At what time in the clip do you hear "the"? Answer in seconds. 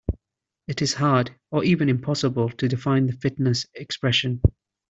3.05-3.13